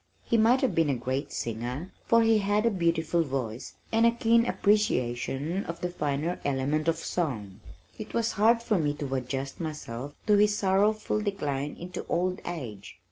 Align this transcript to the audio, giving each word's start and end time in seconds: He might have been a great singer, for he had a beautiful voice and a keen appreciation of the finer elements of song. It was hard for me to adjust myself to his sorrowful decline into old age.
He 0.23 0.35
might 0.35 0.61
have 0.61 0.73
been 0.73 0.89
a 0.89 0.95
great 0.95 1.31
singer, 1.31 1.91
for 2.07 2.23
he 2.23 2.39
had 2.39 2.65
a 2.65 2.71
beautiful 2.71 3.21
voice 3.21 3.75
and 3.91 4.03
a 4.03 4.09
keen 4.11 4.47
appreciation 4.47 5.63
of 5.65 5.81
the 5.81 5.91
finer 5.91 6.41
elements 6.43 6.89
of 6.89 6.97
song. 6.97 7.59
It 7.99 8.15
was 8.15 8.31
hard 8.31 8.63
for 8.63 8.79
me 8.79 8.95
to 8.95 9.13
adjust 9.13 9.59
myself 9.59 10.15
to 10.25 10.37
his 10.37 10.57
sorrowful 10.57 11.21
decline 11.21 11.77
into 11.79 12.03
old 12.09 12.41
age. 12.47 12.97